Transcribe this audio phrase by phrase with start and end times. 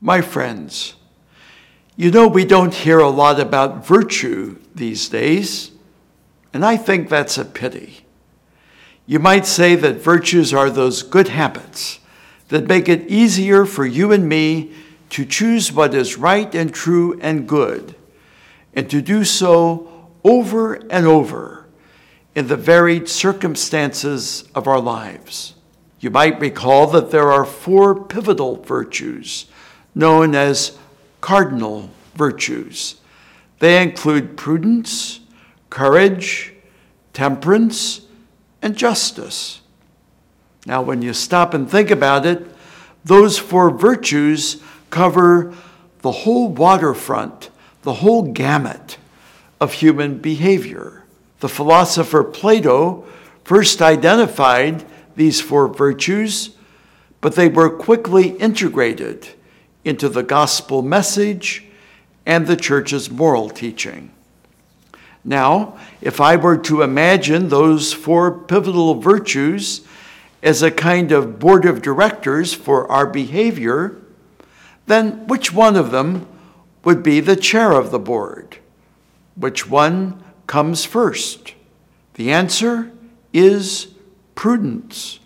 [0.00, 0.94] My friends,
[1.96, 5.72] you know, we don't hear a lot about virtue these days,
[6.52, 8.04] and I think that's a pity.
[9.06, 11.98] You might say that virtues are those good habits
[12.46, 14.72] that make it easier for you and me
[15.10, 17.96] to choose what is right and true and good,
[18.74, 21.66] and to do so over and over
[22.36, 25.56] in the varied circumstances of our lives.
[25.98, 29.46] You might recall that there are four pivotal virtues
[29.94, 30.78] known as
[31.20, 32.96] cardinal virtues.
[33.58, 35.20] They include prudence,
[35.70, 36.52] courage,
[37.12, 38.02] temperance,
[38.62, 39.60] and justice.
[40.66, 42.46] Now, when you stop and think about it,
[43.04, 45.54] those four virtues cover
[46.02, 47.50] the whole waterfront,
[47.82, 48.98] the whole gamut
[49.60, 51.04] of human behavior.
[51.40, 53.06] The philosopher Plato
[53.44, 54.84] first identified
[55.16, 56.50] these four virtues,
[57.20, 59.28] but they were quickly integrated
[59.88, 61.64] into the gospel message
[62.26, 64.10] and the church's moral teaching.
[65.24, 69.80] Now, if I were to imagine those four pivotal virtues
[70.42, 73.96] as a kind of board of directors for our behavior,
[74.86, 76.28] then which one of them
[76.84, 78.58] would be the chair of the board?
[79.36, 81.54] Which one comes first?
[82.14, 82.92] The answer
[83.32, 83.88] is
[84.34, 85.18] prudence,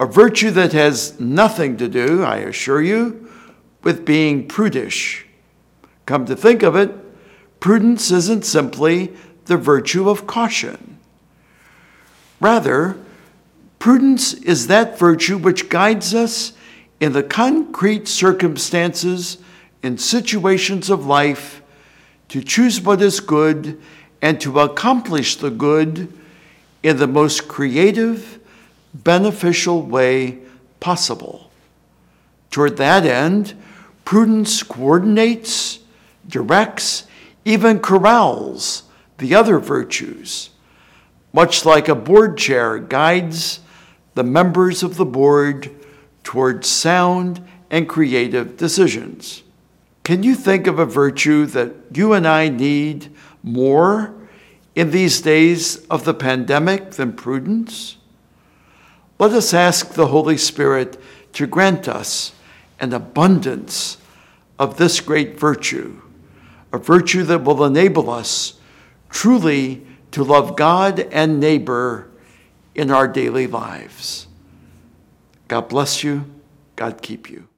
[0.00, 3.27] a virtue that has nothing to do, I assure you,
[3.82, 5.26] with being prudish.
[6.06, 6.90] Come to think of it,
[7.60, 9.12] prudence isn't simply
[9.46, 10.98] the virtue of caution.
[12.40, 12.96] Rather,
[13.78, 16.52] prudence is that virtue which guides us
[17.00, 19.38] in the concrete circumstances
[19.82, 21.62] and situations of life
[22.28, 23.80] to choose what is good
[24.20, 26.12] and to accomplish the good
[26.82, 28.38] in the most creative,
[28.92, 30.38] beneficial way
[30.80, 31.50] possible.
[32.50, 33.54] Toward that end,
[34.04, 35.80] Prudence coordinates,
[36.26, 37.06] directs,
[37.44, 38.84] even corrals
[39.18, 40.48] the other virtues,
[41.32, 43.60] much like a board chair guides
[44.14, 45.70] the members of the board
[46.24, 49.42] toward sound and creative decisions.
[50.02, 54.14] Can you think of a virtue that you and I need more
[54.74, 57.98] in these days of the pandemic than prudence?
[59.18, 60.98] Let us ask the Holy Spirit
[61.34, 62.32] to grant us
[62.80, 63.98] an abundance
[64.58, 66.00] of this great virtue,
[66.72, 68.54] a virtue that will enable us
[69.10, 72.08] truly to love God and neighbor
[72.74, 74.26] in our daily lives.
[75.48, 76.24] God bless you.
[76.76, 77.48] God keep you.